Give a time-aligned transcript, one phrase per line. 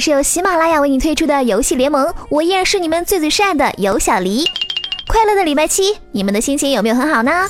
[0.00, 4.44] 是由喜马拉雅为你推出的游戏联盟，我依然是你们最最善的游小黎。
[5.06, 7.48] 快乐的礼拜七，你们的心情有没有很好呢？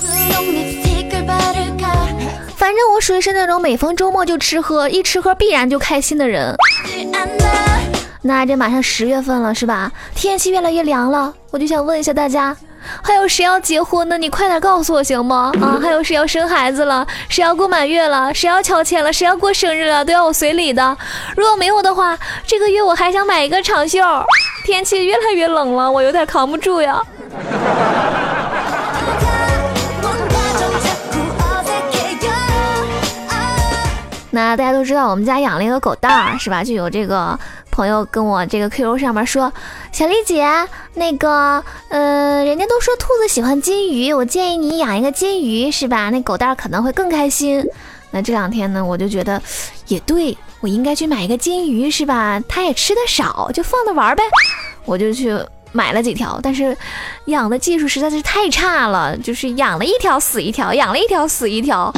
[2.56, 6.54] 反正我属于是那种每逢周末就吃喝，一吃喝必然就开心的人。
[8.22, 9.92] 那这马上十月份了，是吧？
[10.14, 12.56] 天气越来越凉了，我就想问一下大家，
[13.02, 14.16] 还有谁要结婚呢？
[14.18, 15.52] 你快点告诉我行吗？
[15.60, 17.06] 啊， 还有谁要生孩子了？
[17.28, 18.32] 谁要过满月了？
[18.34, 19.12] 谁要乔迁了？
[19.12, 20.04] 谁要过生日了？
[20.04, 20.96] 都要我随礼的。
[21.36, 24.00] 如果没有的话，这个月我还想买一个长袖。
[24.64, 27.00] 天气越来越冷了，我有点扛不住呀。
[34.32, 36.62] 那大家都知道，我们家养了一个狗蛋儿，是吧？
[36.62, 37.36] 就有这个
[37.80, 39.50] 朋友跟我这个 QQ 上面说，
[39.90, 40.46] 小丽姐，
[40.92, 46.10] 那个，呃，人家都说兔子喜欢金鱼，我建议你养一个金鱼，是吧？
[46.10, 47.66] 那狗蛋可能会更开心。
[48.10, 49.40] 那这两天呢，我就觉得
[49.88, 52.38] 也对，我应该去买一个金鱼，是吧？
[52.46, 54.22] 它也吃的少，就放着玩呗。
[54.84, 55.34] 我就去。
[55.72, 56.76] 买了几条，但是
[57.26, 61.92] 养的技术实在是太差了，就是养了一条死一条，养了一条死一条。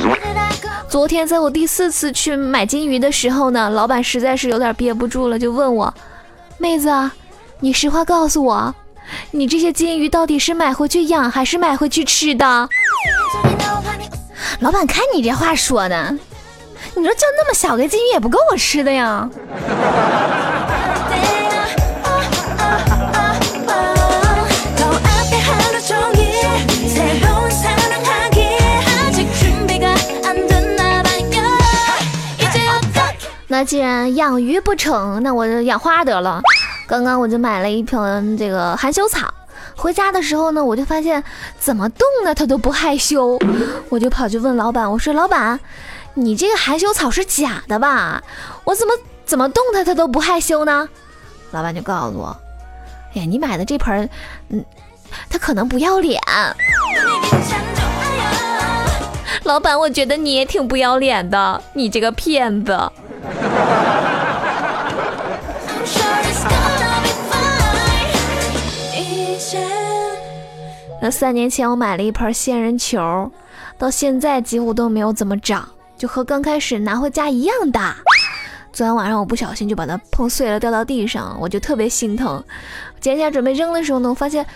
[0.88, 5.92] 昨天在我第四次去买金鱼的时候呢，老板实在是有点憋不住了，就问我
[6.58, 7.10] ：“妹子，
[7.60, 8.74] 你实话告诉我，
[9.30, 12.68] 你这些金鱼到底是买回去养还是买回去吃的？”
[14.60, 16.10] 老板，看你这话说的，
[16.94, 19.28] 你说就那么小个金鱼也不够我吃的呀。
[33.64, 36.40] 既然养鱼不成，那我就养花得了。
[36.86, 39.32] 刚刚我就买了一盆这个含羞草，
[39.76, 41.22] 回家的时候呢，我就发现
[41.58, 43.38] 怎么动呢它都不害羞，
[43.88, 45.58] 我就跑去问老板，我说老板，
[46.14, 48.22] 你这个含羞草是假的吧？
[48.64, 50.88] 我怎么怎么动它它都不害羞呢？
[51.52, 52.36] 老板就告诉我，
[53.14, 54.08] 哎呀，你买的这盆，
[54.48, 54.64] 嗯，
[55.30, 56.20] 它可能不要脸。
[59.44, 62.78] 老板，我觉得你也挺不要脸的，你这个骗子。
[71.00, 73.28] 那三年前我买了一盆仙人球，
[73.76, 75.68] 到现在几乎都没有怎么长，
[75.98, 77.96] 就和刚开始拿回家一样大。
[78.72, 82.42] 昨天晚上我不小心就把它碰碎了，掉到地上，我就特别心疼。
[83.00, 84.46] 捡起来准备扔的时候呢，我发现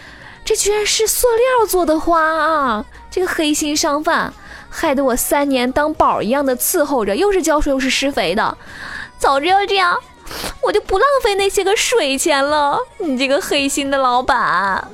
[0.44, 2.84] 这居然是塑料做的花啊！
[3.10, 4.32] 这个黑心商贩。
[4.78, 8.58] 害得我三年当宝一样的伺候着，又是浇水又是施肥的。
[9.16, 9.98] 早知道这样，
[10.62, 12.78] 我就不浪费那些个水钱了。
[12.98, 14.86] 你这个黑心的老板！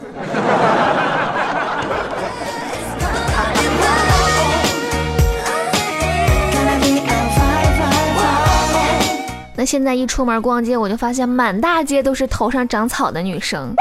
[9.57, 13.75] 那现在一出门逛街，我就发现满大街都是头上长草的女生。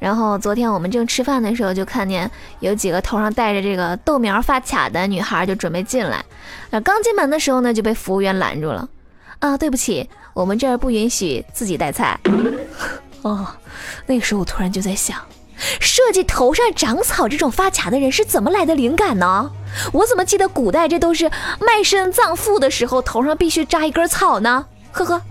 [0.00, 2.28] 然后昨天我们正吃饭的时候，就看见
[2.58, 6.24] 有几个头上戴着这个豆苗发卡的女孩就准备进来。
[6.70, 8.88] 那刚进门的时候呢，就被服务员拦住了。
[9.38, 12.18] 啊，对不起，我们这儿不允许自己带菜。
[13.22, 13.46] 哦，
[14.06, 15.18] 那个时候我突然就在想，
[15.80, 19.50] 设计头上长草这种发卡的人是怎么来的灵感呢？
[19.92, 21.30] 我怎么记得古代这都是
[21.60, 24.66] 卖身葬父的时候头上必须扎一根草呢？
[24.92, 25.22] 呵呵。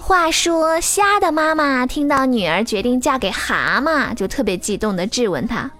[0.00, 5.70] 话说，虾的妈妈听到女儿决定嫁给蛤蟆，就特别激动的质问他：“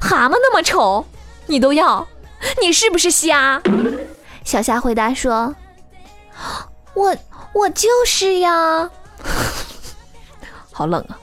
[0.00, 1.04] 蛤蟆那么丑，
[1.46, 2.06] 你都要？
[2.60, 3.60] 你是不是虾？”
[4.44, 5.54] 小虾回答说
[6.94, 7.16] ：“我
[7.54, 8.90] 我就是呀。
[10.70, 11.18] ”好冷啊！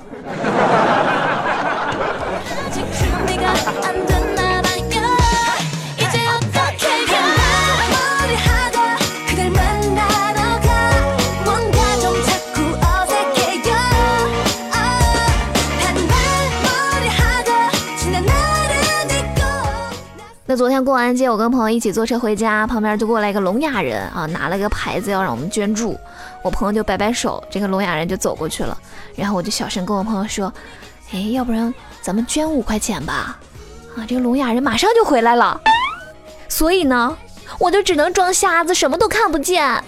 [20.61, 25.99] 昨天过完节，我跟朋友一起坐车回家，旁边就过来一个聋哑人啊，拿了个牌子要让我们捐助。
[26.43, 28.77] 我朋友就摆摆手，这个聋哑人就走过去了。
[29.15, 30.53] 然后我就小声跟我朋友说
[31.13, 31.73] ：“哎，要不然
[32.03, 33.39] 咱们捐五块钱吧？”
[33.97, 35.59] 啊，这个聋哑人马上就回来了。
[36.47, 37.17] 所以呢，
[37.57, 39.65] 我就只能装瞎子，什么都看不见。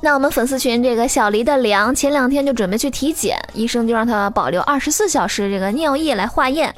[0.00, 6.72] 那我们粉丝群这个小黎的梁前两天就准备去体检，医生就让他保留二十四小时这个尿液来化验。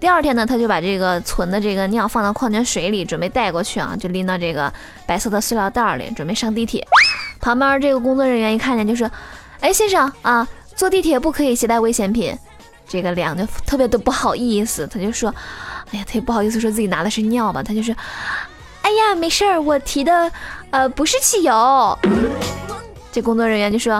[0.00, 4.72] 第二天呢，他就把这个存的这个尿放到矿泉水里，准备带过去啊，就拎到这个
[5.06, 6.86] 白色的塑料袋里，准备上地铁。
[7.40, 9.08] 旁边这个工作人员一看见就说
[9.60, 12.36] ：“哎，先生啊，坐地铁不可以携带危险品。”
[12.88, 15.32] 这个梁就特别的不好意思，他就说
[15.92, 17.94] ：“哎呀，他也不好意思说自己拿的是尿吧，他就说
[18.82, 20.32] ：‘哎呀，没事儿，我提的
[20.72, 21.98] 呃不是汽油。’”
[23.12, 23.94] 这工作人员就说：“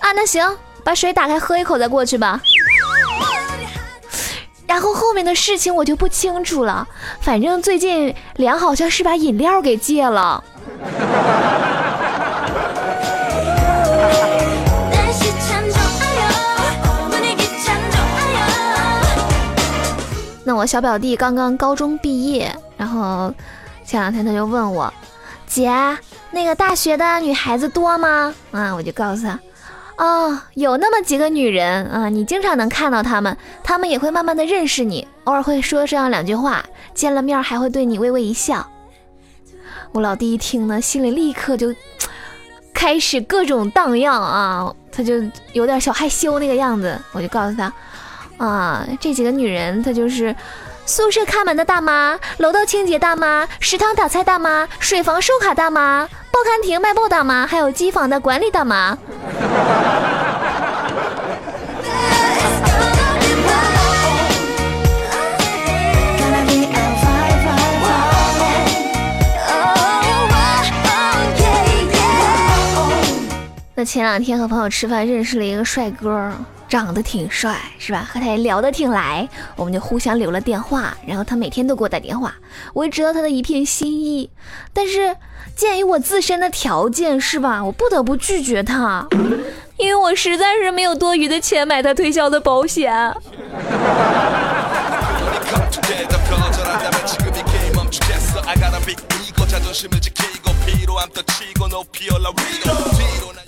[0.00, 2.40] 啊，那行，把水打开喝一口再过去吧。”
[4.66, 6.86] 然后后面的事情我就不清楚了。
[7.20, 10.42] 反正最近梁好像是把饮料给戒了。
[20.44, 23.34] 那我小表弟刚刚高中毕业，然后
[23.84, 24.92] 前两天他就问我
[25.46, 25.70] ：“姐。”
[26.32, 28.34] 那个大学的女孩子多吗？
[28.50, 29.38] 啊，我就告诉他，
[29.96, 36.62] 哦，有那么几个女人啊，你经常能看到她们，她们也会慢慢的认识你，偶尔会说这样两句话，
[36.92, 38.68] 见了面还会对你微微一笑。
[39.92, 41.74] 我老弟一听呢，心里立刻就
[42.74, 45.14] 开始各种荡漾啊，他就
[45.54, 47.00] 有点小害羞那个样子。
[47.12, 47.72] 我就告诉他，
[48.36, 50.36] 啊，这几个女人，她就是。
[50.86, 58.96] 宿舍看门的大妈，楼道清洁大妈，食堂打菜大妈，水房收卡大妈，报刊亭卖报大妈，还有机房的管理大妈。
[73.74, 76.32] 那前两天和朋友吃饭，认识了一个帅哥。
[76.68, 78.08] 长得挺帅，是吧？
[78.08, 80.96] 和他也聊得挺来，我们就互相留了电话。
[81.06, 82.34] 然后他每天都给我打电话，
[82.74, 84.30] 我也知道他的一片心意。
[84.72, 85.16] 但是
[85.54, 87.64] 鉴于我自身的条件，是吧？
[87.64, 89.06] 我不得不拒绝他，
[89.76, 92.92] 因为我实在是没有多余的钱买他推销的保险。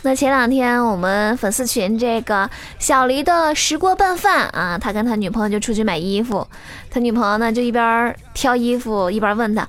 [0.02, 2.48] 那前两天我们粉丝群这个
[2.78, 6.46] 小黎的石锅拌饭啊，他跟他女朋友就出去买衣服，
[6.88, 9.68] 他女朋友呢就一边挑衣服一边问他，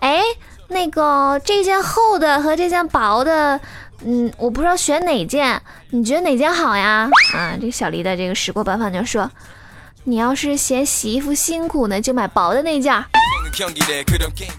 [0.00, 0.20] 哎，
[0.68, 3.58] 那个这件厚的和这件薄的，
[4.04, 7.08] 嗯，我不知道选哪件，你觉得哪件好呀？
[7.34, 9.30] 啊，这个小黎的这个石锅拌饭就说，
[10.04, 13.02] 你要是嫌洗衣服辛苦呢，就买薄的那件。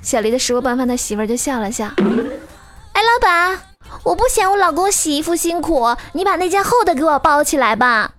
[0.01, 3.70] 小黎的石锅拌饭他媳妇就笑了笑，哎，老板。
[4.03, 8.11] 我不嫌我老公洗衣服辛苦，你把那件厚的给我包起来吧。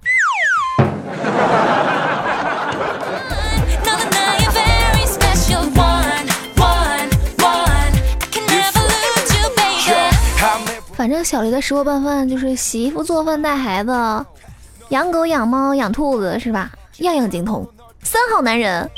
[10.95, 13.91] 反正小黎的石锅拌饭就是洗衣服、做饭、带孩子、
[14.91, 16.71] 养狗、养猫、养兔子，是吧？
[16.99, 17.67] 样样精通，
[18.05, 18.89] 三好男人。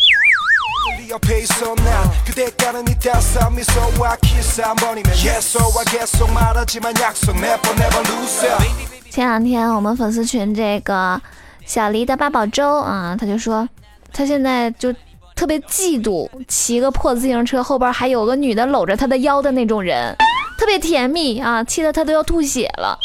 [9.10, 11.20] 前两天我们粉丝群这个
[11.64, 13.68] 小黎的八宝粥啊，他就说
[14.12, 14.92] 他现在就
[15.36, 20.16] 特别嫉妒骑个破自行车后边还有个女的搂着他的腰的那种人，
[20.58, 22.98] 特别甜蜜啊，气得他都要吐血了。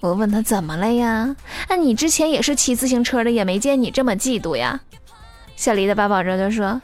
[0.00, 1.34] 我问他怎么了呀？
[1.68, 4.80] 那你之前也是骑自行车的，也没见你这么嫉妒呀。
[5.56, 6.80] 小黎的八宝粥就说：“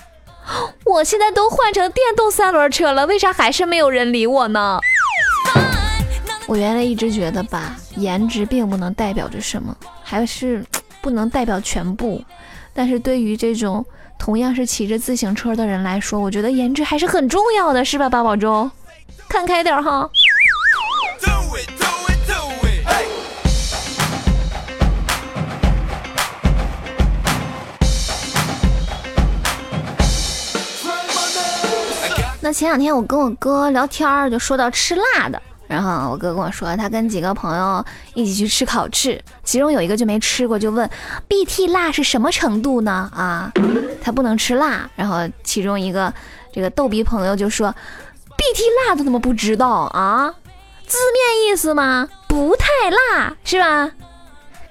[0.85, 4.79] 我现在都换成电动三轮车了，为啥还是没有人理我呢？”
[6.47, 10.65] 我原来一直觉得吧，颜值并不能代表着什么，还是
[11.01, 12.23] 不能代表全部。
[12.73, 13.85] 但是对于这种
[14.19, 18.71] 同样是骑着自行车的人来说，我觉得颜值还是很重要的，是吧，八宝粥？
[19.29, 20.09] 看开点哈。
[32.53, 40.89] 前两天我跟我哥聊天儿，就说到吃辣的，然后我哥跟我说，他跟几个朋友一起去吃烤翅，其中有一个就没吃过，就问
[41.29, 43.11] BT 辣是什么程度呢？
[43.15, 43.53] 啊，
[44.03, 44.89] 他不能吃辣。
[44.97, 46.13] 然后其中一个
[46.53, 47.75] 这个逗比朋友就说
[48.37, 50.33] ，BT 辣都怎么不知道啊？
[50.87, 52.09] 字面意思吗？
[52.27, 53.91] 不太辣是吧？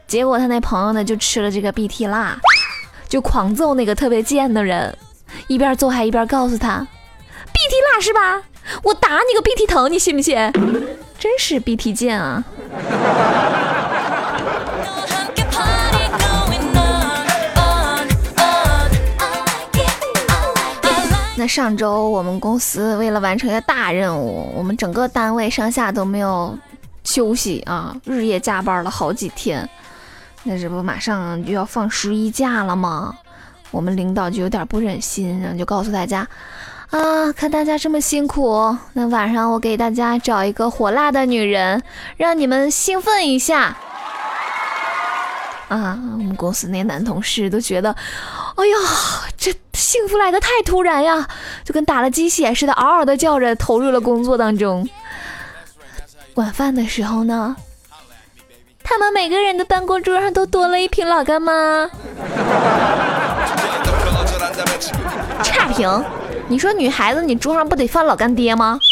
[0.07, 2.37] 结果他那朋友呢就吃了这个 BT 辣，
[3.07, 4.97] 就狂揍那个特别贱的人，
[5.47, 6.85] 一边揍还一边告诉他。
[7.99, 8.41] 是吧？
[8.83, 10.35] 我打你个 BT 疼，你信不信？
[11.19, 12.43] 真是 BT 贱啊！
[21.35, 26.57] 那上周我们公司为了完成一个大任务，我们整个单位上下都没有
[27.03, 29.67] 休息啊，日夜加班了好几天。
[30.43, 33.15] 那这不马上就要放十一假了吗？
[33.71, 36.27] 我们领导就有点不忍心，然后就告诉大家。
[36.89, 41.83] 啊，看大家这么辛苦，那晚上我给大家找一个火辣的女人，
[42.15, 43.75] 让你们兴奋一下。
[45.67, 47.93] 啊，我们公司那男同事都觉得，
[48.55, 48.77] 哎呀，
[49.37, 51.27] 这幸福来的太突然呀，
[51.65, 54.87] 就跟打了鸡血似的，嗷嗷的叫着投入了工作当中。
[56.35, 57.57] 晚饭的时候呢，
[58.81, 61.51] 他们每个人的办公桌上都多了一瓶老干妈，
[65.43, 66.01] 差评。
[66.49, 68.79] 你说女孩子，你桌上不得放老干爹吗？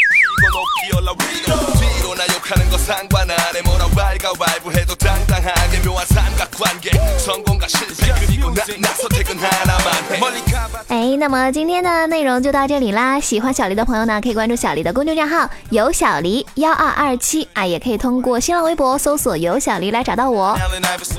[11.17, 13.19] 那么今天的内容就到这里啦。
[13.19, 20.57] 喜欢小黎的朋友呢，可以关注小黎的公众账号“有小黎幺二二七”啊，也可以通过新浪微博搜索“有小黎”来找到我。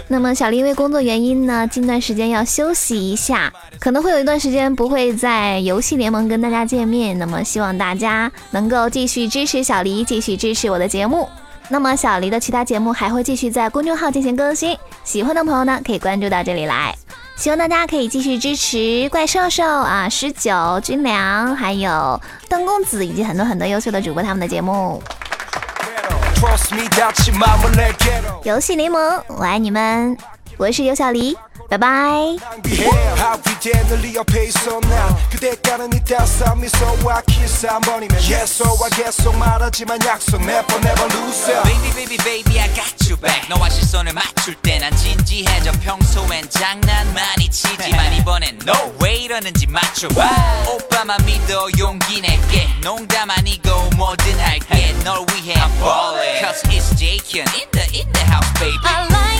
[0.09, 7.19] 那么小黎因为工作原因呢，近段时间要休息一下，可能会有一段时间不会在游戏联盟跟大家见面。
[7.19, 11.29] 那么希望大家能够继续支持小黎，继续支持我的节目。
[11.69, 16.95] 那么小黎的其他节目还会继续在公众号进行更新，喜欢的朋友呢可以关注到这里来。
[17.37, 25.02] 希望大家可以继续支持怪兽兽啊、十九、军粮，还有邓公子以及很多很多优秀的主播他们的节目。
[28.43, 30.16] 游戏联盟，我爱你们，
[30.57, 31.37] 我是尤小黎。
[31.70, 32.36] 拜拜。
[41.63, 48.13] Baby baby baby I got you back 너와 시선을 맞출 때난 진지해져 평소엔 장난 많이 치지만
[48.13, 50.30] 이번엔 no 왜 이러는지 맞춰봐
[50.74, 57.40] 오빠만 믿어 용기 낼게 농담 아니고 뭐든 할게 널 위해 I'm ballin' Cause it's Jake
[57.40, 59.35] in the in the house baby